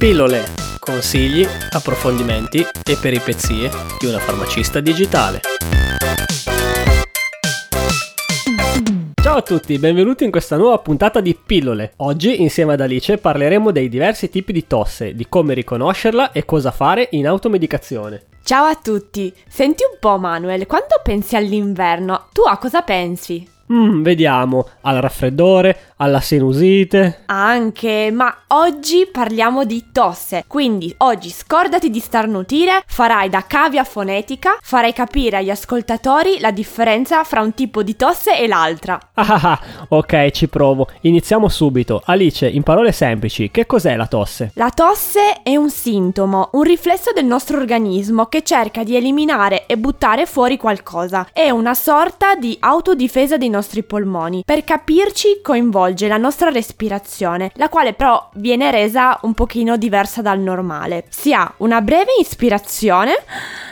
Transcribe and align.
Pillole, 0.00 0.44
consigli, 0.78 1.46
approfondimenti 1.72 2.60
e 2.60 2.96
peripezie 2.98 3.70
di 3.98 4.06
una 4.06 4.18
farmacista 4.18 4.80
digitale. 4.80 5.42
Ciao 9.22 9.36
a 9.36 9.42
tutti, 9.42 9.78
benvenuti 9.78 10.24
in 10.24 10.30
questa 10.30 10.56
nuova 10.56 10.78
puntata 10.78 11.20
di 11.20 11.34
Pillole. 11.36 11.92
Oggi 11.96 12.40
insieme 12.40 12.72
ad 12.72 12.80
Alice 12.80 13.18
parleremo 13.18 13.70
dei 13.72 13.90
diversi 13.90 14.30
tipi 14.30 14.54
di 14.54 14.66
tosse, 14.66 15.14
di 15.14 15.26
come 15.28 15.52
riconoscerla 15.52 16.32
e 16.32 16.46
cosa 16.46 16.70
fare 16.70 17.08
in 17.10 17.26
automedicazione. 17.26 18.22
Ciao 18.42 18.64
a 18.64 18.76
tutti, 18.76 19.30
senti 19.46 19.84
un 19.84 19.98
po' 20.00 20.16
Manuel, 20.16 20.66
quando 20.66 20.98
pensi 21.02 21.36
all'inverno, 21.36 22.28
tu 22.32 22.40
a 22.46 22.56
cosa 22.56 22.80
pensi? 22.80 23.46
Mm, 23.72 24.02
vediamo, 24.02 24.66
al 24.80 24.96
raffreddore, 24.96 25.92
alla 25.96 26.20
sinusite. 26.20 27.22
Anche, 27.26 28.10
ma 28.10 28.34
oggi 28.48 29.08
parliamo 29.10 29.64
di 29.64 29.86
tosse. 29.92 30.44
Quindi 30.48 30.92
oggi 30.98 31.30
scordati 31.30 31.88
di 31.88 32.00
starnutire, 32.00 32.82
farai 32.86 33.28
da 33.28 33.44
cavia 33.46 33.84
fonetica, 33.84 34.56
farai 34.60 34.92
capire 34.92 35.36
agli 35.36 35.50
ascoltatori 35.50 36.40
la 36.40 36.50
differenza 36.50 37.22
fra 37.22 37.42
un 37.42 37.54
tipo 37.54 37.84
di 37.84 37.94
tosse 37.94 38.36
e 38.36 38.48
l'altra. 38.48 38.98
Ah, 39.14 39.26
ah, 39.28 39.50
ah, 39.52 39.60
ok, 39.88 40.30
ci 40.30 40.48
provo. 40.48 40.88
Iniziamo 41.02 41.48
subito. 41.48 42.02
Alice, 42.06 42.48
in 42.48 42.64
parole 42.64 42.90
semplici, 42.90 43.52
che 43.52 43.66
cos'è 43.66 43.94
la 43.94 44.06
tosse? 44.06 44.50
La 44.54 44.70
tosse 44.70 45.42
è 45.44 45.54
un 45.54 45.70
sintomo, 45.70 46.48
un 46.54 46.62
riflesso 46.62 47.12
del 47.12 47.26
nostro 47.26 47.58
organismo 47.58 48.26
che 48.26 48.42
cerca 48.42 48.82
di 48.82 48.96
eliminare 48.96 49.66
e 49.66 49.76
buttare 49.76 50.26
fuori 50.26 50.56
qualcosa. 50.56 51.28
È 51.32 51.50
una 51.50 51.74
sorta 51.74 52.34
di 52.34 52.56
autodifesa 52.58 53.36
dei 53.36 53.48
nostri 53.48 53.58
polmoni. 53.84 54.42
Per 54.44 54.64
capirci 54.64 55.40
coinvolge 55.42 56.08
la 56.08 56.16
nostra 56.16 56.50
respirazione, 56.50 57.50
la 57.54 57.68
quale 57.68 57.92
però 57.92 58.30
viene 58.34 58.70
resa 58.70 59.18
un 59.22 59.34
pochino 59.34 59.76
diversa 59.76 60.22
dal 60.22 60.40
normale. 60.40 61.04
Si 61.08 61.32
ha 61.32 61.52
una 61.58 61.80
breve 61.80 62.12
ispirazione 62.20 63.12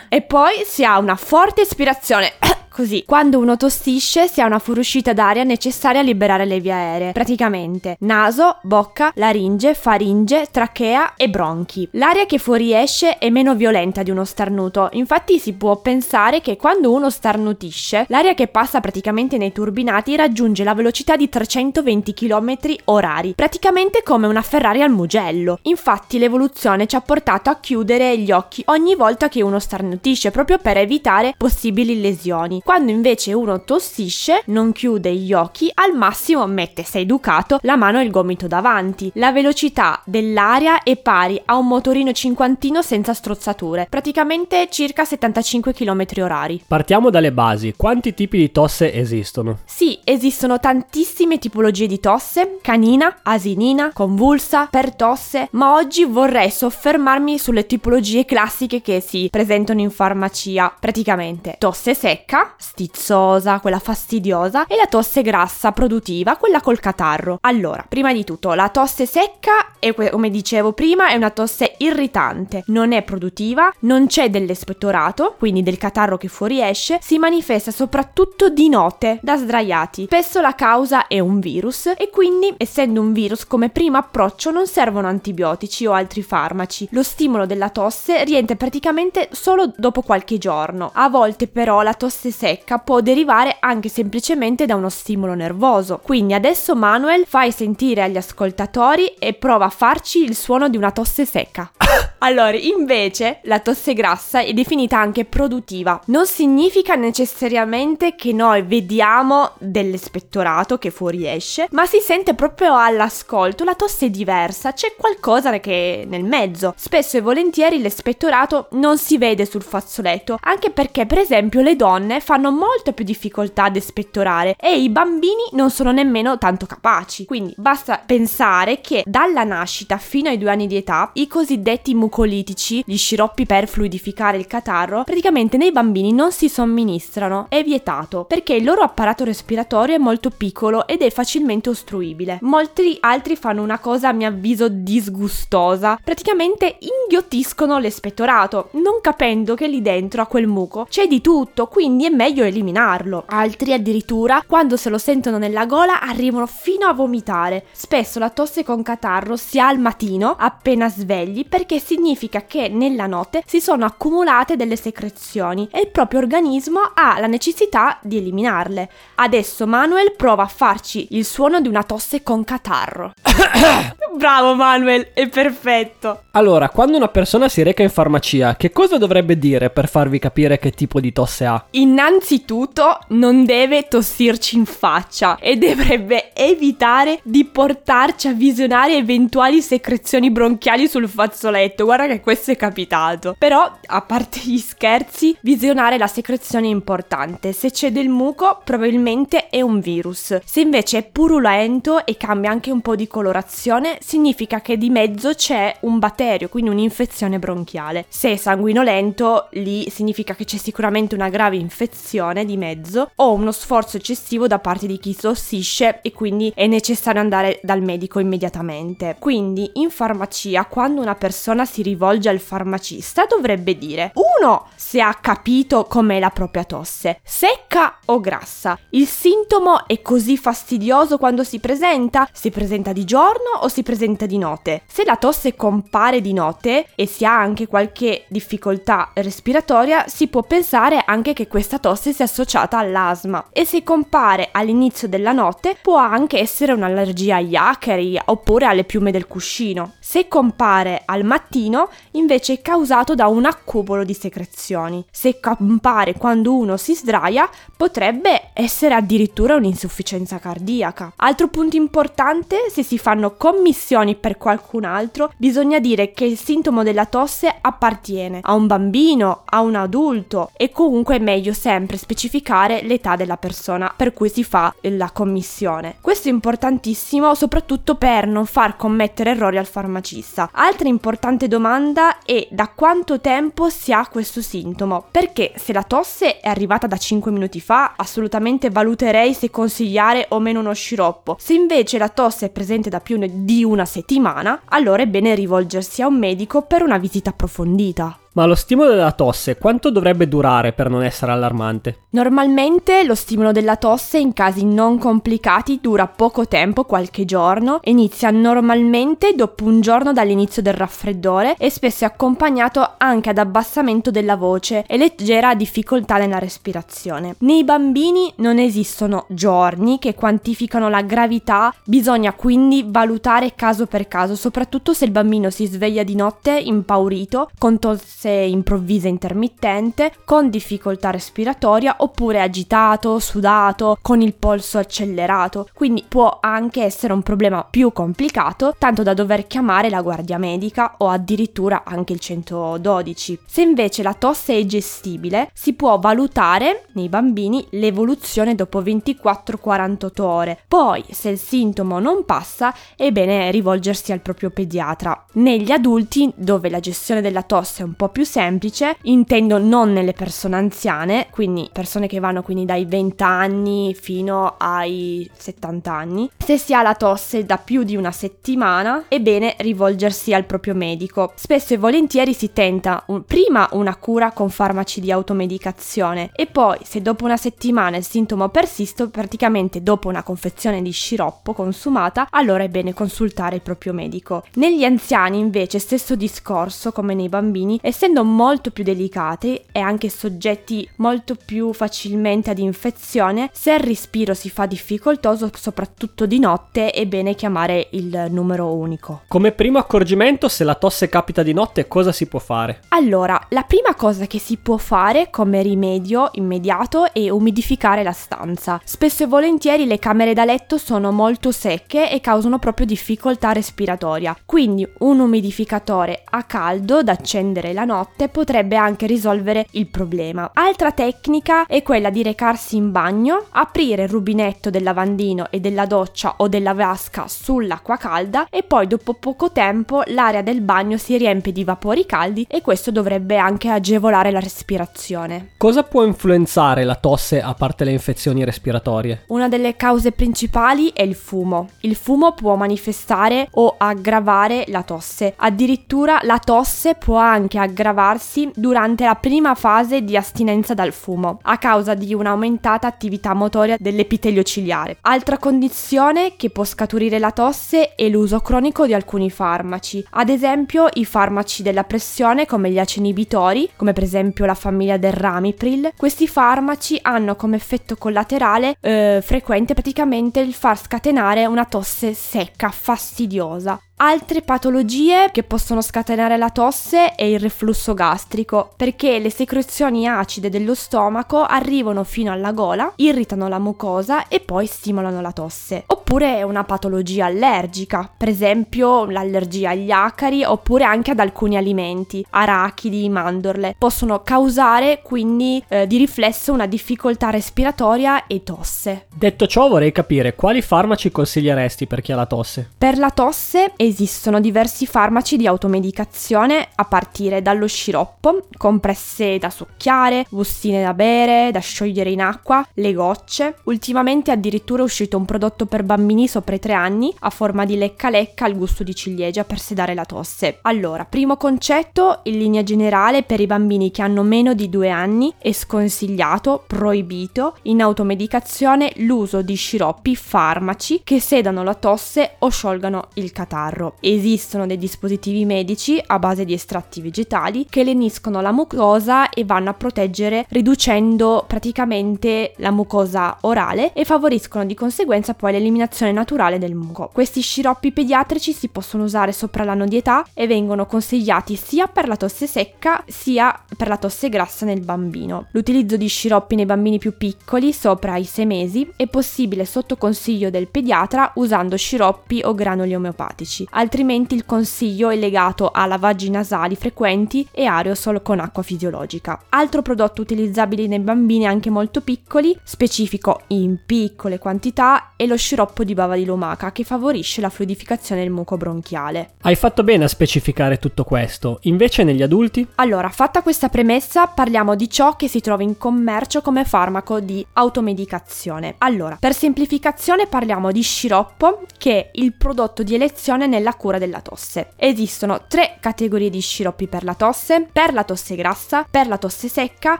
e 0.08 0.22
poi 0.22 0.62
si 0.64 0.84
ha 0.84 0.98
una 0.98 1.16
forte 1.16 1.62
espirazione. 1.62 2.32
Così, 2.78 3.02
quando 3.04 3.40
uno 3.40 3.56
tossisce 3.56 4.28
si 4.28 4.40
ha 4.40 4.46
una 4.46 4.60
fuoriuscita 4.60 5.12
d'aria 5.12 5.42
necessaria 5.42 5.98
a 5.98 6.04
liberare 6.04 6.44
le 6.44 6.60
vie 6.60 6.70
aeree, 6.70 7.10
praticamente 7.10 7.96
naso, 8.02 8.58
bocca, 8.62 9.10
laringe, 9.16 9.74
faringe, 9.74 10.46
trachea 10.48 11.14
e 11.16 11.28
bronchi. 11.28 11.88
L'aria 11.94 12.24
che 12.24 12.38
fuoriesce 12.38 13.18
è 13.18 13.30
meno 13.30 13.56
violenta 13.56 14.04
di 14.04 14.12
uno 14.12 14.24
starnuto, 14.24 14.90
infatti 14.92 15.40
si 15.40 15.54
può 15.54 15.80
pensare 15.80 16.40
che 16.40 16.56
quando 16.56 16.92
uno 16.92 17.10
starnutisce, 17.10 18.04
l'aria 18.10 18.34
che 18.34 18.46
passa 18.46 18.78
praticamente 18.78 19.38
nei 19.38 19.50
turbinati 19.50 20.14
raggiunge 20.14 20.62
la 20.62 20.74
velocità 20.74 21.16
di 21.16 21.28
320 21.28 22.14
km 22.14 22.56
orari, 22.84 23.32
praticamente 23.34 24.04
come 24.04 24.28
una 24.28 24.42
Ferrari 24.42 24.82
al 24.82 24.92
Mugello. 24.92 25.58
Infatti 25.62 26.20
l'evoluzione 26.20 26.86
ci 26.86 26.94
ha 26.94 27.00
portato 27.00 27.50
a 27.50 27.58
chiudere 27.58 28.16
gli 28.18 28.30
occhi 28.30 28.62
ogni 28.66 28.94
volta 28.94 29.28
che 29.28 29.42
uno 29.42 29.58
starnutisce, 29.58 29.97
proprio 30.30 30.58
per 30.58 30.76
evitare 30.76 31.34
possibili 31.36 32.00
lesioni. 32.00 32.60
Quando 32.64 32.90
invece 32.90 33.32
uno 33.32 33.62
tossisce, 33.62 34.42
non 34.46 34.72
chiude 34.72 35.14
gli 35.14 35.32
occhi, 35.32 35.70
al 35.74 35.94
massimo 35.94 36.46
mette, 36.46 36.82
se 36.82 36.98
educato, 36.98 37.58
la 37.62 37.76
mano 37.76 38.00
e 38.00 38.04
il 38.04 38.10
gomito 38.10 38.46
davanti. 38.46 39.10
La 39.14 39.32
velocità 39.32 40.00
dell'aria 40.04 40.82
è 40.82 40.96
pari 40.96 41.40
a 41.44 41.56
un 41.56 41.66
motorino 41.66 42.12
cinquantino 42.12 42.82
senza 42.82 43.14
strozzature, 43.14 43.86
praticamente 43.88 44.68
circa 44.70 45.04
75 45.04 45.72
km 45.72 46.04
orari. 46.18 46.62
Partiamo 46.66 47.10
dalle 47.10 47.32
basi. 47.32 47.74
Quanti 47.76 48.14
tipi 48.14 48.38
di 48.38 48.52
tosse 48.52 48.92
esistono? 48.92 49.58
Sì, 49.64 49.98
esistono 50.04 50.58
tantissime 50.58 51.38
tipologie 51.38 51.86
di 51.86 52.00
tosse, 52.00 52.58
canina, 52.62 53.18
asinina, 53.22 53.90
convulsa, 53.92 54.66
pertosse, 54.66 55.48
ma 55.52 55.74
oggi 55.74 56.04
vorrei 56.04 56.50
soffermarmi 56.50 57.38
sulle 57.38 57.66
tipologie 57.66 58.24
classiche 58.24 58.80
che 58.80 59.00
si 59.00 59.28
presentano 59.30 59.80
in 59.80 59.87
farmacia, 59.90 60.74
praticamente 60.78 61.56
tosse 61.58 61.94
secca, 61.94 62.54
stizzosa, 62.56 63.60
quella 63.60 63.78
fastidiosa 63.78 64.66
e 64.66 64.76
la 64.76 64.86
tosse 64.86 65.22
grassa 65.22 65.72
produttiva, 65.72 66.36
quella 66.36 66.60
col 66.60 66.80
catarro. 66.80 67.38
Allora, 67.42 67.84
prima 67.88 68.12
di 68.12 68.24
tutto, 68.24 68.54
la 68.54 68.68
tosse 68.68 69.06
secca 69.06 69.72
è 69.78 69.94
come 70.10 70.30
dicevo 70.30 70.72
prima, 70.72 71.08
è 71.08 71.14
una 71.14 71.30
tosse 71.30 71.74
irritante, 71.78 72.62
non 72.66 72.92
è 72.92 73.02
produttiva, 73.02 73.72
non 73.80 74.06
c'è 74.06 74.30
dell'espettorato, 74.30 75.34
quindi 75.38 75.62
del 75.62 75.78
catarro 75.78 76.16
che 76.16 76.28
fuoriesce, 76.28 76.98
si 77.02 77.18
manifesta 77.18 77.70
soprattutto 77.70 78.48
di 78.48 78.68
notte, 78.68 79.18
da 79.22 79.36
sdraiati. 79.36 80.04
Spesso 80.04 80.40
la 80.40 80.54
causa 80.54 81.06
è 81.06 81.18
un 81.18 81.40
virus 81.40 81.86
e 81.96 82.10
quindi, 82.12 82.54
essendo 82.56 83.00
un 83.00 83.12
virus 83.12 83.46
come 83.46 83.70
primo 83.70 83.96
approccio, 83.96 84.50
non 84.50 84.66
servono 84.66 85.08
antibiotici 85.08 85.86
o 85.86 85.92
altri 85.92 86.22
farmaci. 86.22 86.88
Lo 86.92 87.02
stimolo 87.02 87.46
della 87.46 87.70
tosse 87.70 88.24
rientra 88.24 88.56
praticamente 88.56 89.28
solo 89.32 89.72
dopo 89.78 90.02
qualche 90.02 90.38
giorno. 90.38 90.90
A 90.92 91.08
volte 91.08 91.46
però 91.46 91.82
la 91.82 91.94
tosse 91.94 92.32
secca 92.32 92.78
può 92.78 93.00
derivare 93.00 93.58
anche 93.60 93.88
semplicemente 93.88 94.66
da 94.66 94.74
uno 94.74 94.88
stimolo 94.88 95.34
nervoso. 95.34 96.00
Quindi 96.02 96.34
adesso 96.34 96.74
Manuel 96.74 97.24
fai 97.26 97.52
sentire 97.52 98.02
agli 98.02 98.16
ascoltatori 98.16 99.14
e 99.18 99.34
prova 99.34 99.66
a 99.66 99.70
farci 99.70 100.24
il 100.24 100.34
suono 100.34 100.68
di 100.68 100.76
una 100.76 100.90
tosse 100.90 101.24
secca. 101.24 101.70
Allora, 102.18 102.56
invece, 102.56 103.40
la 103.44 103.60
tosse 103.60 103.92
grassa 103.94 104.40
è 104.40 104.52
definita 104.52 104.98
anche 104.98 105.24
produttiva. 105.24 106.00
Non 106.06 106.26
significa 106.26 106.94
necessariamente 106.96 108.14
che 108.16 108.32
noi 108.32 108.62
vediamo 108.62 109.52
dell'espettorato 109.58 110.78
che 110.78 110.90
fuoriesce, 110.90 111.68
ma 111.70 111.86
si 111.86 112.00
sente 112.00 112.34
proprio 112.34 112.76
all'ascolto. 112.76 113.62
La 113.62 113.74
tosse 113.74 114.06
è 114.06 114.10
diversa, 114.10 114.72
c'è 114.72 114.94
qualcosa 114.96 115.58
che 115.60 116.02
è 116.02 116.04
nel 116.06 116.24
mezzo. 116.24 116.74
Spesso 116.76 117.16
e 117.16 117.20
volentieri 117.20 117.80
l'espettorato 117.80 118.68
non 118.72 118.98
si 118.98 119.16
vede 119.16 119.46
sul 119.46 119.62
fazzoletto, 119.62 120.38
anche 120.40 120.70
perché, 120.70 121.06
per 121.06 121.18
esempio, 121.18 121.60
le 121.60 121.76
donne 121.76 122.20
fanno 122.20 122.50
molta 122.50 122.92
più 122.92 123.04
difficoltà 123.04 123.64
ad 123.64 123.76
espettorare 123.76 124.56
e 124.58 124.80
i 124.80 124.88
bambini 124.88 125.44
non 125.52 125.70
sono 125.70 125.92
nemmeno 125.92 126.36
tanto 126.38 126.66
capaci. 126.66 127.26
Quindi 127.26 127.54
basta 127.56 128.02
pensare 128.04 128.80
che 128.80 129.04
dalla 129.06 129.44
nascita 129.44 129.98
fino 129.98 130.28
ai 130.28 130.38
due 130.38 130.50
anni 130.50 130.66
di 130.66 130.76
età 130.76 131.10
i 131.14 131.28
cosiddetti 131.28 131.94
mucolitici, 132.08 132.82
gli 132.86 132.96
sciroppi 132.96 133.44
per 133.44 133.68
fluidificare 133.68 134.38
il 134.38 134.46
catarro, 134.46 135.04
praticamente 135.04 135.58
nei 135.58 135.72
bambini 135.72 136.12
non 136.12 136.32
si 136.32 136.48
somministrano, 136.48 137.46
è 137.50 137.62
vietato, 137.62 138.24
perché 138.24 138.54
il 138.54 138.64
loro 138.64 138.80
apparato 138.80 139.24
respiratorio 139.24 139.94
è 139.94 139.98
molto 139.98 140.30
piccolo 140.30 140.86
ed 140.86 141.02
è 141.02 141.10
facilmente 141.10 141.68
ostruibile. 141.68 142.38
Molti 142.40 142.96
altri 143.00 143.36
fanno 143.36 143.62
una 143.62 143.78
cosa 143.78 144.08
a 144.08 144.12
mio 144.12 144.28
avviso 144.28 144.68
disgustosa, 144.68 146.00
praticamente 146.02 146.78
inghiottiscono 146.80 147.78
l'espettorato, 147.78 148.70
non 148.72 149.00
capendo 149.02 149.54
che 149.54 149.68
lì 149.68 149.82
dentro 149.82 150.22
a 150.22 150.26
quel 150.26 150.46
muco 150.46 150.86
c'è 150.88 151.06
di 151.06 151.20
tutto, 151.20 151.66
quindi 151.66 152.06
è 152.06 152.10
meglio 152.10 152.44
eliminarlo. 152.44 153.24
Altri 153.26 153.74
addirittura, 153.74 154.42
quando 154.46 154.76
se 154.78 154.88
lo 154.88 154.98
sentono 154.98 155.36
nella 155.36 155.66
gola, 155.66 156.00
arrivano 156.00 156.46
fino 156.46 156.86
a 156.86 156.94
vomitare. 156.94 157.66
Spesso 157.72 158.18
la 158.18 158.30
tosse 158.30 158.64
con 158.64 158.82
catarro 158.82 159.36
si 159.36 159.60
ha 159.60 159.68
al 159.68 159.78
mattino, 159.78 160.34
appena 160.38 160.88
svegli, 160.88 161.46
perché 161.46 161.78
significa 161.98 162.44
che 162.46 162.68
nella 162.68 163.06
notte 163.06 163.42
si 163.44 163.60
sono 163.60 163.84
accumulate 163.84 164.54
delle 164.54 164.76
secrezioni 164.76 165.68
e 165.72 165.80
il 165.80 165.88
proprio 165.88 166.20
organismo 166.20 166.92
ha 166.94 167.18
la 167.18 167.26
necessità 167.26 167.98
di 168.02 168.18
eliminarle. 168.18 168.88
Adesso 169.16 169.66
Manuel 169.66 170.14
prova 170.16 170.44
a 170.44 170.48
farci 170.48 171.08
il 171.10 171.24
suono 171.24 171.60
di 171.60 171.66
una 171.66 171.82
tosse 171.82 172.22
con 172.22 172.44
catarro. 172.44 173.12
Bravo 174.16 174.54
Manuel, 174.54 175.10
è 175.12 175.28
perfetto. 175.28 176.22
Allora, 176.32 176.68
quando 176.70 176.96
una 176.96 177.08
persona 177.08 177.48
si 177.48 177.62
reca 177.62 177.82
in 177.82 177.90
farmacia, 177.90 178.56
che 178.56 178.70
cosa 178.70 178.96
dovrebbe 178.96 179.38
dire 179.38 179.70
per 179.70 179.88
farvi 179.88 180.18
capire 180.18 180.58
che 180.58 180.70
tipo 180.70 181.00
di 181.00 181.12
tosse 181.12 181.44
ha? 181.46 181.64
Innanzitutto 181.70 182.98
non 183.08 183.44
deve 183.44 183.86
tossirci 183.88 184.56
in 184.56 184.64
faccia 184.64 185.36
e 185.38 185.56
dovrebbe 185.56 186.32
evitare 186.34 187.20
di 187.22 187.44
portarci 187.44 188.28
a 188.28 188.32
visionare 188.32 188.96
eventuali 188.96 189.60
secrezioni 189.60 190.30
bronchiali 190.30 190.88
sul 190.88 191.08
fazzoletto. 191.08 191.84
Guarda 191.88 192.06
che 192.06 192.20
questo 192.20 192.50
è 192.50 192.56
capitato. 192.56 193.34
Però, 193.38 193.78
a 193.86 194.02
parte 194.02 194.40
gli 194.44 194.58
scherzi, 194.58 195.34
visionare 195.40 195.96
la 195.96 196.06
secrezione 196.06 196.66
è 196.66 196.70
importante. 196.70 197.54
Se 197.54 197.70
c'è 197.70 197.90
del 197.90 198.10
muco, 198.10 198.60
probabilmente 198.62 199.48
è 199.48 199.62
un 199.62 199.80
virus. 199.80 200.38
Se 200.44 200.60
invece 200.60 200.98
è 200.98 201.02
purulento 201.04 202.04
e 202.04 202.18
cambia 202.18 202.50
anche 202.50 202.70
un 202.70 202.82
po' 202.82 202.94
di 202.94 203.06
colorazione, 203.06 203.96
significa 204.02 204.60
che 204.60 204.76
di 204.76 204.90
mezzo 204.90 205.32
c'è 205.32 205.74
un 205.80 205.98
batterio, 205.98 206.50
quindi 206.50 206.68
un'infezione 206.68 207.38
bronchiale. 207.38 208.04
Se 208.06 208.32
è 208.32 208.36
sanguinolento, 208.36 209.48
lì 209.52 209.88
significa 209.88 210.34
che 210.34 210.44
c'è 210.44 210.58
sicuramente 210.58 211.14
una 211.14 211.30
grave 211.30 211.56
infezione 211.56 212.44
di 212.44 212.58
mezzo 212.58 213.12
o 213.14 213.32
uno 213.32 213.50
sforzo 213.50 213.96
eccessivo 213.96 214.46
da 214.46 214.58
parte 214.58 214.86
di 214.86 214.98
chi 214.98 215.16
tossisce 215.16 216.00
e 216.02 216.12
quindi 216.12 216.52
è 216.54 216.66
necessario 216.66 217.22
andare 217.22 217.60
dal 217.62 217.80
medico 217.80 218.18
immediatamente. 218.18 219.16
Quindi 219.18 219.70
in 219.76 219.88
farmacia, 219.88 220.66
quando 220.66 221.00
una 221.00 221.14
persona 221.14 221.64
si 221.64 221.76
rivolge 221.82 222.28
al 222.28 222.40
farmacista, 222.40 223.26
dovrebbe 223.26 223.76
dire 223.76 224.12
uno 224.14 224.66
se 224.74 225.00
ha 225.00 225.14
capito 225.14 225.84
com'è 225.84 226.18
la 226.18 226.30
propria 226.30 226.64
tosse, 226.64 227.20
secca 227.24 227.98
o 228.06 228.20
grassa. 228.20 228.78
Il 228.90 229.06
sintomo 229.06 229.86
è 229.86 230.00
così 230.02 230.36
fastidioso 230.36 231.18
quando 231.18 231.44
si 231.44 231.58
presenta? 231.58 232.28
Si 232.32 232.50
presenta 232.50 232.92
di 232.92 233.04
giorno 233.04 233.60
o 233.60 233.68
si 233.68 233.82
presenta 233.82 234.26
di 234.26 234.38
notte. 234.38 234.82
Se 234.86 235.04
la 235.04 235.16
tosse 235.16 235.56
compare 235.56 236.20
di 236.20 236.32
notte 236.32 236.86
e 236.94 237.06
si 237.06 237.24
ha 237.24 237.38
anche 237.38 237.66
qualche 237.66 238.24
difficoltà 238.28 239.10
respiratoria, 239.14 240.06
si 240.08 240.28
può 240.28 240.42
pensare 240.42 241.02
anche 241.04 241.32
che 241.32 241.48
questa 241.48 241.78
tosse 241.78 242.12
sia 242.12 242.24
associata 242.24 242.78
all'asma. 242.78 243.48
E 243.52 243.64
se 243.64 243.82
compare 243.82 244.48
all'inizio 244.52 245.08
della 245.08 245.32
notte, 245.32 245.76
può 245.80 245.96
anche 245.96 246.38
essere 246.38 246.72
un'allergia 246.72 247.36
agli 247.36 247.56
acari 247.56 248.18
oppure 248.24 248.66
alle 248.66 248.84
piume 248.84 249.10
del 249.10 249.26
cuscino. 249.26 249.94
Se 250.00 250.28
compare 250.28 251.02
al 251.04 251.24
mattino, 251.24 251.67
invece 252.12 252.54
è 252.54 252.62
causato 252.62 253.14
da 253.14 253.26
un 253.26 253.44
accumulo 253.44 254.04
di 254.04 254.14
secrezioni. 254.14 255.04
Se 255.10 255.40
compare 255.40 256.14
quando 256.14 256.54
uno 256.54 256.76
si 256.76 256.94
sdraia, 256.94 257.48
potrebbe 257.76 258.50
essere 258.52 258.94
addirittura 258.94 259.56
un'insufficienza 259.56 260.38
cardiaca. 260.38 261.12
Altro 261.16 261.48
punto 261.48 261.76
importante, 261.76 262.68
se 262.70 262.82
si 262.82 262.98
fanno 262.98 263.34
commissioni 263.36 264.14
per 264.14 264.36
qualcun 264.38 264.84
altro, 264.84 265.32
bisogna 265.36 265.78
dire 265.78 266.12
che 266.12 266.24
il 266.24 266.38
sintomo 266.38 266.82
della 266.82 267.06
tosse 267.06 267.54
appartiene 267.60 268.40
a 268.42 268.54
un 268.54 268.66
bambino, 268.66 269.42
a 269.44 269.60
un 269.60 269.74
adulto 269.74 270.50
e 270.56 270.70
comunque 270.70 271.16
è 271.16 271.18
meglio 271.20 271.52
sempre 271.52 271.96
specificare 271.96 272.82
l'età 272.82 273.16
della 273.16 273.36
persona 273.36 273.92
per 273.94 274.12
cui 274.12 274.28
si 274.28 274.44
fa 274.44 274.74
la 274.82 275.10
commissione. 275.10 275.96
Questo 276.00 276.28
è 276.28 276.30
importantissimo 276.30 277.34
soprattutto 277.34 277.96
per 277.96 278.26
non 278.26 278.46
far 278.46 278.76
commettere 278.76 279.30
errori 279.30 279.58
al 279.58 279.66
farmacista. 279.66 280.50
Altra 280.52 280.88
importante 280.88 281.47
domanda 281.48 282.18
è 282.24 282.46
da 282.50 282.68
quanto 282.68 283.20
tempo 283.20 283.68
si 283.68 283.92
ha 283.92 284.06
questo 284.06 284.40
sintomo? 284.40 285.06
Perché 285.10 285.52
se 285.56 285.72
la 285.72 285.82
tosse 285.82 286.38
è 286.38 286.48
arrivata 286.48 286.86
da 286.86 286.96
5 286.96 287.32
minuti 287.32 287.60
fa, 287.60 287.94
assolutamente 287.96 288.70
valuterei 288.70 289.34
se 289.34 289.50
consigliare 289.50 290.26
o 290.28 290.38
meno 290.38 290.60
uno 290.60 290.72
sciroppo. 290.72 291.36
Se 291.40 291.54
invece 291.54 291.98
la 291.98 292.08
tosse 292.08 292.46
è 292.46 292.50
presente 292.50 292.88
da 292.88 293.00
più 293.00 293.18
di 293.18 293.64
una 293.64 293.84
settimana, 293.84 294.62
allora 294.66 295.02
è 295.02 295.06
bene 295.06 295.34
rivolgersi 295.34 296.02
a 296.02 296.06
un 296.06 296.18
medico 296.18 296.62
per 296.62 296.82
una 296.82 296.98
visita 296.98 297.30
approfondita. 297.30 298.18
Ma 298.38 298.46
lo 298.46 298.54
stimolo 298.54 298.90
della 298.90 299.10
tosse 299.10 299.58
quanto 299.58 299.90
dovrebbe 299.90 300.28
durare 300.28 300.72
per 300.72 300.88
non 300.88 301.02
essere 301.02 301.32
allarmante? 301.32 302.02
Normalmente 302.10 303.02
lo 303.02 303.16
stimolo 303.16 303.50
della 303.50 303.74
tosse 303.74 304.18
in 304.18 304.32
casi 304.32 304.64
non 304.64 304.96
complicati 304.96 305.80
dura 305.82 306.06
poco 306.06 306.46
tempo, 306.46 306.84
qualche 306.84 307.24
giorno, 307.24 307.80
inizia 307.82 308.30
normalmente 308.30 309.34
dopo 309.34 309.64
un 309.64 309.80
giorno 309.80 310.12
dall'inizio 310.12 310.62
del 310.62 310.74
raffreddore 310.74 311.56
e 311.58 311.68
spesso 311.68 312.04
è 312.04 312.06
accompagnato 312.06 312.88
anche 312.96 313.30
ad 313.30 313.38
abbassamento 313.38 314.12
della 314.12 314.36
voce 314.36 314.84
e 314.86 314.96
leggera 314.96 315.56
difficoltà 315.56 316.16
nella 316.18 316.38
respirazione. 316.38 317.34
Nei 317.40 317.64
bambini 317.64 318.32
non 318.36 318.60
esistono 318.60 319.26
giorni 319.30 319.98
che 319.98 320.14
quantificano 320.14 320.88
la 320.88 321.02
gravità, 321.02 321.74
bisogna 321.84 322.32
quindi 322.34 322.84
valutare 322.86 323.56
caso 323.56 323.86
per 323.86 324.06
caso, 324.06 324.36
soprattutto 324.36 324.92
se 324.92 325.06
il 325.06 325.10
bambino 325.10 325.50
si 325.50 325.66
sveglia 325.66 326.04
di 326.04 326.14
notte 326.14 326.56
impaurito, 326.56 327.50
con 327.58 327.80
tosse 327.80 328.26
tosse 328.28 328.30
improvvisa 328.30 329.08
intermittente, 329.08 330.12
con 330.24 330.50
difficoltà 330.50 331.10
respiratoria 331.10 331.96
oppure 331.98 332.40
agitato, 332.40 333.18
sudato, 333.18 333.98
con 334.02 334.20
il 334.20 334.34
polso 334.34 334.78
accelerato. 334.78 335.68
Quindi 335.72 336.04
può 336.06 336.38
anche 336.40 336.82
essere 336.82 337.12
un 337.12 337.22
problema 337.22 337.64
più 337.64 337.92
complicato, 337.92 338.74
tanto 338.78 339.02
da 339.02 339.14
dover 339.14 339.46
chiamare 339.46 339.88
la 339.88 340.02
guardia 340.02 340.38
medica 340.38 340.94
o 340.98 341.08
addirittura 341.08 341.82
anche 341.84 342.12
il 342.12 342.20
112. 342.20 343.40
Se 343.46 343.62
invece 343.62 344.02
la 344.02 344.14
tosse 344.14 344.56
è 344.56 344.64
gestibile, 344.66 345.50
si 345.54 345.72
può 345.72 345.98
valutare 345.98 346.84
nei 346.92 347.08
bambini 347.08 347.66
l'evoluzione 347.70 348.54
dopo 348.54 348.82
24-48 348.82 350.20
ore. 350.20 350.58
Poi, 350.68 351.04
se 351.10 351.30
il 351.30 351.38
sintomo 351.38 351.98
non 351.98 352.24
passa, 352.24 352.74
è 352.96 353.10
bene 353.10 353.50
rivolgersi 353.50 354.12
al 354.12 354.20
proprio 354.20 354.50
pediatra. 354.50 355.24
Negli 355.34 355.70
adulti, 355.70 356.30
dove 356.34 356.68
la 356.68 356.80
gestione 356.80 357.20
della 357.20 357.42
tosse 357.42 357.82
è 357.82 357.86
un 357.86 357.94
po' 357.94 358.08
più 358.08 358.17
più 358.18 358.26
semplice, 358.26 358.96
intendo 359.02 359.58
non 359.58 359.92
nelle 359.92 360.12
persone 360.12 360.56
anziane, 360.56 361.28
quindi 361.30 361.70
persone 361.72 362.08
che 362.08 362.18
vanno 362.18 362.42
quindi 362.42 362.64
dai 362.64 362.84
20 362.84 363.22
anni 363.22 363.94
fino 363.94 364.56
ai 364.58 365.30
70 365.32 365.92
anni. 365.92 366.28
Se 366.36 366.58
si 366.58 366.74
ha 366.74 366.82
la 366.82 366.96
tosse 366.96 367.44
da 367.44 367.58
più 367.58 367.84
di 367.84 367.94
una 367.94 368.10
settimana, 368.10 369.04
è 369.06 369.20
bene 369.20 369.54
rivolgersi 369.58 370.34
al 370.34 370.46
proprio 370.46 370.74
medico. 370.74 371.30
Spesso 371.36 371.74
e 371.74 371.76
volentieri 371.76 372.34
si 372.34 372.52
tenta 372.52 373.04
un, 373.06 373.22
prima 373.22 373.68
una 373.72 373.94
cura 373.94 374.32
con 374.32 374.50
farmaci 374.50 375.00
di 375.00 375.12
automedicazione 375.12 376.30
e 376.34 376.46
poi 376.46 376.78
se 376.82 377.00
dopo 377.00 377.24
una 377.24 377.36
settimana 377.36 377.98
il 377.98 378.04
sintomo 378.04 378.48
persiste, 378.48 379.06
praticamente 379.06 379.80
dopo 379.80 380.08
una 380.08 380.24
confezione 380.24 380.82
di 380.82 380.90
sciroppo 380.90 381.52
consumata, 381.52 382.26
allora 382.30 382.64
è 382.64 382.68
bene 382.68 382.92
consultare 382.92 383.54
il 383.54 383.62
proprio 383.62 383.92
medico. 383.92 384.42
Negli 384.54 384.82
anziani 384.82 385.38
invece 385.38 385.78
stesso 385.78 386.16
discorso 386.16 386.90
come 386.90 387.14
nei 387.14 387.28
bambini, 387.28 387.78
essendo 387.80 387.97
essendo 387.98 388.22
molto 388.22 388.70
più 388.70 388.84
delicati 388.84 389.60
e 389.72 389.80
anche 389.80 390.08
soggetti 390.08 390.88
molto 390.98 391.34
più 391.34 391.72
facilmente 391.72 392.48
ad 392.48 392.60
infezione, 392.60 393.50
se 393.52 393.72
il 393.72 393.80
respiro 393.80 394.34
si 394.34 394.50
fa 394.50 394.66
difficoltoso, 394.66 395.50
soprattutto 395.52 396.24
di 396.24 396.38
notte, 396.38 396.92
è 396.92 397.04
bene 397.06 397.34
chiamare 397.34 397.88
il 397.90 398.28
numero 398.30 398.72
unico. 398.72 399.22
Come 399.26 399.50
primo 399.50 399.78
accorgimento, 399.78 400.46
se 400.46 400.62
la 400.62 400.76
tosse 400.76 401.08
capita 401.08 401.42
di 401.42 401.52
notte, 401.52 401.88
cosa 401.88 402.12
si 402.12 402.26
può 402.26 402.38
fare? 402.38 402.82
Allora, 402.90 403.36
la 403.48 403.64
prima 403.64 403.96
cosa 403.96 404.26
che 404.26 404.38
si 404.38 404.58
può 404.58 404.76
fare 404.76 405.28
come 405.28 405.60
rimedio 405.60 406.28
immediato 406.34 407.12
è 407.12 407.28
umidificare 407.30 408.04
la 408.04 408.12
stanza. 408.12 408.80
Spesso 408.84 409.24
e 409.24 409.26
volentieri 409.26 409.86
le 409.86 409.98
camere 409.98 410.34
da 410.34 410.44
letto 410.44 410.78
sono 410.78 411.10
molto 411.10 411.50
secche 411.50 412.12
e 412.12 412.20
causano 412.20 412.60
proprio 412.60 412.86
difficoltà 412.86 413.50
respiratoria, 413.50 414.36
quindi 414.46 414.88
un 414.98 415.18
umidificatore 415.18 416.22
a 416.24 416.44
caldo 416.44 417.02
da 417.02 417.10
accendere 417.10 417.72
la 417.72 417.86
notte 417.88 418.28
potrebbe 418.28 418.76
anche 418.76 419.06
risolvere 419.06 419.66
il 419.70 419.86
problema. 419.86 420.50
Altra 420.52 420.92
tecnica 420.92 421.64
è 421.66 421.82
quella 421.82 422.10
di 422.10 422.22
recarsi 422.22 422.76
in 422.76 422.92
bagno, 422.92 423.46
aprire 423.52 424.02
il 424.02 424.10
rubinetto 424.10 424.68
del 424.68 424.82
lavandino 424.82 425.46
e 425.50 425.58
della 425.58 425.86
doccia 425.86 426.34
o 426.36 426.48
della 426.48 426.74
vasca 426.74 427.24
sull'acqua 427.26 427.96
calda 427.96 428.46
e 428.50 428.62
poi 428.62 428.86
dopo 428.86 429.14
poco 429.14 429.50
tempo 429.50 430.02
l'area 430.06 430.42
del 430.42 430.60
bagno 430.60 430.98
si 430.98 431.16
riempie 431.16 431.50
di 431.52 431.64
vapori 431.64 432.04
caldi 432.04 432.46
e 432.48 432.60
questo 432.60 432.90
dovrebbe 432.90 433.38
anche 433.38 433.70
agevolare 433.70 434.30
la 434.30 434.40
respirazione. 434.40 435.52
Cosa 435.56 435.82
può 435.82 436.04
influenzare 436.04 436.84
la 436.84 436.96
tosse 436.96 437.40
a 437.40 437.54
parte 437.54 437.84
le 437.84 437.92
infezioni 437.92 438.44
respiratorie? 438.44 439.24
Una 439.28 439.48
delle 439.48 439.76
cause 439.76 440.12
principali 440.12 440.92
è 440.92 441.02
il 441.02 441.14
fumo. 441.14 441.70
Il 441.80 441.96
fumo 441.96 442.32
può 442.32 442.54
manifestare 442.56 443.48
o 443.52 443.76
aggravare 443.78 444.64
la 444.68 444.82
tosse. 444.82 445.32
Addirittura 445.36 446.18
la 446.22 446.38
tosse 446.38 446.94
può 446.94 447.16
anche 447.16 447.56
aggravare 447.58 447.76
aggravarsi 447.78 448.50
durante 448.54 449.04
la 449.04 449.14
prima 449.14 449.54
fase 449.54 450.02
di 450.02 450.16
astinenza 450.16 450.74
dal 450.74 450.92
fumo, 450.92 451.38
a 451.42 451.58
causa 451.58 451.94
di 451.94 452.12
un'aumentata 452.12 452.88
attività 452.88 453.32
motoria 453.34 453.76
dell'epitelio 453.78 454.42
ciliare. 454.42 454.96
Altra 455.02 455.38
condizione 455.38 456.34
che 456.36 456.50
può 456.50 456.64
scaturire 456.64 457.20
la 457.20 457.30
tosse 457.30 457.94
è 457.94 458.08
l'uso 458.08 458.40
cronico 458.40 458.86
di 458.86 458.94
alcuni 458.94 459.30
farmaci, 459.30 460.04
ad 460.10 460.28
esempio 460.28 460.88
i 460.94 461.04
farmaci 461.04 461.62
della 461.62 461.84
pressione 461.84 462.46
come 462.46 462.70
gli 462.70 462.78
ACE 462.78 462.98
inibitori, 462.98 463.70
come 463.76 463.92
per 463.92 464.02
esempio 464.02 464.44
la 464.44 464.54
famiglia 464.54 464.96
del 464.96 465.12
Ramipril. 465.12 465.92
Questi 465.96 466.26
farmaci 466.26 466.98
hanno 467.02 467.36
come 467.36 467.56
effetto 467.56 467.96
collaterale 467.96 468.76
eh, 468.80 469.20
frequente 469.22 469.74
praticamente 469.74 470.40
il 470.40 470.54
far 470.54 470.78
scatenare 470.78 471.46
una 471.46 471.64
tosse 471.64 472.14
secca, 472.14 472.70
fastidiosa. 472.70 473.80
Altre 474.00 474.42
patologie 474.42 475.30
che 475.32 475.42
possono 475.42 475.80
scatenare 475.80 476.36
la 476.36 476.50
tosse 476.50 477.16
è 477.16 477.24
il 477.24 477.40
reflusso 477.40 477.94
gastrico, 477.94 478.70
perché 478.76 479.18
le 479.18 479.28
secrezioni 479.28 480.06
acide 480.06 480.50
dello 480.50 480.76
stomaco 480.76 481.42
arrivano 481.42 482.04
fino 482.04 482.30
alla 482.30 482.52
gola, 482.52 482.92
irritano 482.94 483.48
la 483.48 483.58
mucosa 483.58 484.28
e 484.28 484.38
poi 484.38 484.66
stimolano 484.66 485.20
la 485.20 485.32
tosse. 485.32 485.82
Oppure 485.86 486.36
è 486.36 486.42
una 486.42 486.62
patologia 486.62 487.26
allergica, 487.26 488.08
per 488.16 488.28
esempio 488.28 489.04
l'allergia 489.04 489.70
agli 489.70 489.90
acari 489.90 490.44
oppure 490.44 490.84
anche 490.84 491.10
ad 491.10 491.18
alcuni 491.18 491.56
alimenti, 491.56 492.24
arachidi, 492.30 493.08
mandorle. 493.08 493.74
Possono 493.76 494.22
causare 494.22 495.00
quindi 495.02 495.62
eh, 495.66 495.88
di 495.88 495.98
riflesso 495.98 496.52
una 496.52 496.66
difficoltà 496.66 497.30
respiratoria 497.30 498.28
e 498.28 498.44
tosse. 498.44 499.06
Detto 499.12 499.48
ciò 499.48 499.68
vorrei 499.68 499.90
capire 499.90 500.36
quali 500.36 500.62
farmaci 500.62 501.10
consiglieresti 501.10 501.88
per 501.88 502.00
chi 502.00 502.12
ha 502.12 502.16
la 502.16 502.26
tosse? 502.26 502.70
Per 502.78 502.96
la 502.96 503.10
tosse 503.10 503.72
esistono 503.88 504.40
diversi 504.40 504.86
farmaci 504.86 505.36
di 505.36 505.46
automedicazione 505.46 506.68
a 506.74 506.84
partire 506.84 507.42
dallo 507.42 507.66
sciroppo, 507.66 508.46
compresse 508.56 509.38
da 509.38 509.50
succhiare, 509.50 510.26
bustine 510.28 510.82
da 510.82 510.94
bere, 510.94 511.50
da 511.52 511.60
sciogliere 511.60 512.10
in 512.10 512.20
acqua, 512.20 512.66
le 512.74 512.92
gocce. 512.92 513.56
Ultimamente 513.64 514.30
addirittura 514.30 514.82
è 514.82 514.84
uscito 514.84 515.16
un 515.16 515.24
prodotto 515.24 515.66
per 515.66 515.82
bambini 515.82 516.28
sopra 516.28 516.54
i 516.54 516.58
3 516.58 516.72
anni 516.72 517.14
a 517.20 517.30
forma 517.30 517.64
di 517.64 517.76
lecca 517.76 518.10
lecca 518.10 518.44
al 518.44 518.56
gusto 518.56 518.82
di 518.82 518.94
ciliegia 518.94 519.44
per 519.44 519.58
sedare 519.58 519.94
la 519.94 520.04
tosse. 520.04 520.58
Allora, 520.62 521.04
primo 521.04 521.36
concetto, 521.36 522.20
in 522.24 522.38
linea 522.38 522.62
generale 522.62 523.22
per 523.22 523.40
i 523.40 523.46
bambini 523.46 523.90
che 523.90 524.02
hanno 524.02 524.22
meno 524.22 524.54
di 524.54 524.68
2 524.68 524.90
anni 524.90 525.32
è 525.38 525.52
sconsigliato, 525.52 526.64
proibito 526.66 527.56
in 527.62 527.80
automedicazione 527.80 528.92
l'uso 528.96 529.42
di 529.42 529.54
sciroppi 529.54 530.16
farmaci 530.16 531.00
che 531.04 531.20
sedano 531.20 531.62
la 531.62 531.74
tosse 531.74 532.36
o 532.38 532.48
sciolgano 532.48 533.08
il 533.14 533.32
catarro 533.32 533.77
catarro. 533.78 533.94
Esistono 534.00 534.66
dei 534.66 534.76
dispositivi 534.76 535.44
medici 535.44 536.02
a 536.04 536.18
base 536.18 536.44
di 536.44 536.52
estratti 536.52 537.00
vegetali 537.00 537.66
che 537.68 537.84
leniscono 537.84 538.40
la 538.40 538.52
mucosa 538.52 539.30
e 539.30 539.44
vanno 539.44 539.70
a 539.70 539.74
proteggere 539.74 540.46
riducendo 540.48 541.44
praticamente 541.46 542.54
la 542.56 542.70
mucosa 542.70 543.38
orale 543.42 543.92
e 543.92 544.04
favoriscono 544.04 544.64
di 544.64 544.74
conseguenza 544.74 545.34
poi 545.34 545.52
l'eliminazione 545.52 546.12
naturale 546.12 546.58
del 546.58 546.74
muco. 546.74 547.10
Questi 547.12 547.40
sciroppi 547.40 547.92
pediatrici 547.92 548.52
si 548.52 548.68
possono 548.68 549.04
usare 549.04 549.32
sopra 549.32 549.64
l'anno 549.64 549.86
di 549.86 549.96
età 549.96 550.26
e 550.34 550.46
vengono 550.46 550.86
consigliati 550.86 551.54
sia 551.54 551.86
per 551.86 552.08
la 552.08 552.16
tosse 552.16 552.46
secca 552.46 553.04
sia 553.06 553.58
per 553.76 553.88
la 553.88 553.96
tosse 553.96 554.28
grassa 554.28 554.64
nel 554.64 554.80
bambino. 554.80 555.46
L'utilizzo 555.52 555.96
di 555.96 556.08
sciroppi 556.08 556.56
nei 556.56 556.66
bambini 556.66 556.98
più 556.98 557.16
piccoli, 557.16 557.72
sopra 557.72 558.16
i 558.16 558.24
6 558.24 558.46
mesi, 558.46 558.90
è 558.96 559.06
possibile 559.06 559.64
sotto 559.64 559.96
consiglio 559.96 560.50
del 560.50 560.68
pediatra 560.68 561.32
usando 561.36 561.76
sciroppi 561.76 562.42
o 562.44 562.54
granuli 562.54 562.94
omeopatici, 562.94 563.67
altrimenti 563.70 564.34
il 564.34 564.46
consiglio 564.46 565.10
è 565.10 565.16
legato 565.16 565.68
a 565.68 565.86
lavaggi 565.86 566.30
nasali 566.30 566.76
frequenti 566.76 567.46
e 567.50 567.66
aerosol 567.66 568.22
con 568.22 568.40
acqua 568.40 568.62
fisiologica. 568.62 569.40
Altro 569.50 569.82
prodotto 569.82 570.22
utilizzabile 570.22 570.86
nei 570.86 570.98
bambini 571.00 571.46
anche 571.46 571.70
molto 571.70 572.00
piccoli, 572.00 572.56
specifico 572.62 573.40
in 573.48 573.78
piccole 573.84 574.38
quantità, 574.38 575.12
è 575.16 575.26
lo 575.26 575.36
sciroppo 575.36 575.84
di 575.84 575.94
bava 575.94 576.14
di 576.14 576.24
lumaca 576.24 576.70
che 576.70 576.84
favorisce 576.84 577.40
la 577.40 577.50
fluidificazione 577.50 578.22
del 578.22 578.30
muco 578.30 578.56
bronchiale. 578.56 579.32
Hai 579.42 579.56
fatto 579.56 579.82
bene 579.82 580.04
a 580.04 580.08
specificare 580.08 580.78
tutto 580.78 581.04
questo, 581.04 581.58
invece 581.62 582.04
negli 582.04 582.22
adulti? 582.22 582.66
Allora, 582.76 583.08
fatta 583.08 583.42
questa 583.42 583.68
premessa, 583.68 584.26
parliamo 584.26 584.76
di 584.76 584.88
ciò 584.88 585.16
che 585.16 585.26
si 585.26 585.40
trova 585.40 585.62
in 585.62 585.76
commercio 585.76 586.40
come 586.42 586.64
farmaco 586.64 587.18
di 587.18 587.44
automedicazione. 587.54 588.76
Allora, 588.78 589.16
per 589.18 589.34
semplificazione 589.34 590.26
parliamo 590.26 590.70
di 590.70 590.82
sciroppo, 590.82 591.62
che 591.76 591.92
è 591.98 592.10
il 592.14 592.34
prodotto 592.34 592.82
di 592.82 592.94
elezione 592.94 593.46
nella 593.48 593.74
cura 593.74 593.98
della 593.98 594.20
tosse. 594.20 594.72
Esistono 594.76 595.46
tre 595.48 595.78
categorie 595.80 596.30
di 596.30 596.40
sciroppi 596.40 596.86
per 596.86 597.04
la 597.04 597.14
tosse, 597.14 597.68
per 597.70 597.92
la 597.92 598.04
tosse 598.04 598.36
grassa, 598.36 598.86
per 598.88 599.08
la 599.08 599.18
tosse 599.18 599.48
secca 599.48 599.98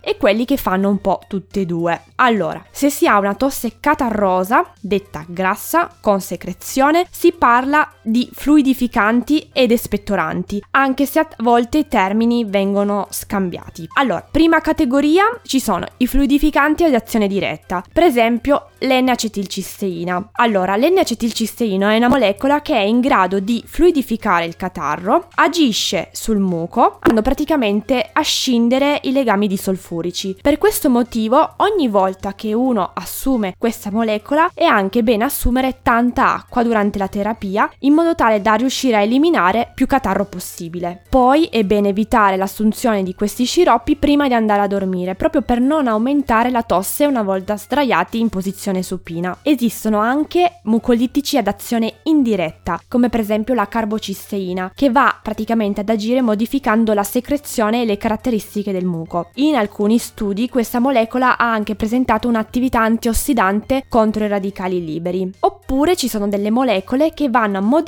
e 0.00 0.16
quelli 0.16 0.44
che 0.44 0.56
fanno 0.56 0.88
un 0.88 1.00
po' 1.00 1.20
tutte 1.26 1.60
e 1.60 1.66
due. 1.66 2.02
Allora, 2.16 2.62
se 2.70 2.90
si 2.90 3.06
ha 3.06 3.18
una 3.18 3.34
tosse 3.34 3.78
catarrosa, 3.80 4.72
detta 4.80 5.24
grassa, 5.26 5.88
con 6.00 6.20
secrezione, 6.20 7.06
si 7.10 7.32
parla 7.32 7.90
di 8.10 8.28
fluidificanti 8.32 9.50
ed 9.52 9.70
espettoranti, 9.70 10.62
anche 10.72 11.06
se 11.06 11.20
a 11.20 11.28
volte 11.38 11.78
i 11.78 11.88
termini 11.88 12.44
vengono 12.44 13.06
scambiati. 13.10 13.88
Allora, 13.94 14.26
prima 14.28 14.60
categoria 14.60 15.24
ci 15.44 15.60
sono 15.60 15.86
i 15.98 16.06
fluidificanti 16.06 16.84
ad 16.84 16.94
azione 16.94 17.28
diretta, 17.28 17.84
per 17.92 18.02
esempio 18.02 18.70
l'N-acetilcisteina. 18.78 20.30
Allora, 20.32 20.76
l'N-acetilcisteina 20.76 21.92
è 21.92 21.96
una 21.96 22.08
molecola 22.08 22.60
che 22.62 22.74
è 22.74 22.80
in 22.80 23.00
grado 23.00 23.40
di 23.40 23.62
fluidificare 23.64 24.44
il 24.44 24.56
catarro, 24.56 25.28
agisce 25.36 26.08
sul 26.12 26.38
muco, 26.38 26.98
andando 27.00 27.22
praticamente 27.22 28.08
a 28.12 28.22
scindere 28.22 29.00
i 29.02 29.12
legami 29.12 29.46
disolfurici. 29.46 30.36
Per 30.40 30.58
questo 30.58 30.88
motivo, 30.88 31.54
ogni 31.58 31.88
volta 31.88 32.34
che 32.34 32.52
uno 32.52 32.90
assume 32.94 33.54
questa 33.58 33.90
molecola 33.90 34.50
è 34.54 34.64
anche 34.64 35.02
bene 35.02 35.24
assumere 35.24 35.80
tanta 35.82 36.34
acqua 36.34 36.62
durante 36.62 36.98
la 36.98 37.08
terapia 37.08 37.70
in 37.80 37.94
tale 38.14 38.40
da 38.40 38.54
riuscire 38.54 38.96
a 38.96 39.02
eliminare 39.02 39.70
più 39.74 39.86
catarro 39.86 40.24
possibile. 40.24 41.02
Poi 41.08 41.44
è 41.46 41.64
bene 41.64 41.88
evitare 41.88 42.36
l'assunzione 42.36 43.02
di 43.02 43.14
questi 43.14 43.44
sciroppi 43.44 43.96
prima 43.96 44.28
di 44.28 44.34
andare 44.34 44.62
a 44.62 44.66
dormire, 44.66 45.14
proprio 45.14 45.42
per 45.42 45.60
non 45.60 45.86
aumentare 45.86 46.50
la 46.50 46.62
tosse 46.62 47.06
una 47.06 47.22
volta 47.22 47.56
sdraiati 47.56 48.18
in 48.18 48.28
posizione 48.28 48.82
supina. 48.82 49.38
Esistono 49.42 49.98
anche 49.98 50.60
mucolitici 50.64 51.36
ad 51.36 51.46
azione 51.46 51.94
indiretta, 52.04 52.80
come 52.88 53.08
per 53.08 53.20
esempio 53.20 53.54
la 53.54 53.68
carbocisteina, 53.68 54.72
che 54.74 54.90
va 54.90 55.18
praticamente 55.22 55.80
ad 55.80 55.88
agire 55.88 56.20
modificando 56.20 56.94
la 56.94 57.04
secrezione 57.04 57.82
e 57.82 57.84
le 57.84 57.96
caratteristiche 57.96 58.72
del 58.72 58.84
muco. 58.84 59.30
In 59.34 59.56
alcuni 59.56 59.98
studi 59.98 60.48
questa 60.48 60.78
molecola 60.78 61.38
ha 61.38 61.52
anche 61.52 61.74
presentato 61.74 62.28
un'attività 62.28 62.80
antiossidante 62.80 63.84
contro 63.88 64.24
i 64.24 64.28
radicali 64.28 64.84
liberi. 64.84 65.30
Oppure 65.40 65.96
ci 65.96 66.08
sono 66.08 66.28
delle 66.28 66.50
molecole 66.50 67.12
che 67.14 67.28
vanno 67.28 67.58
a 67.58 67.60
modificare 67.60 67.79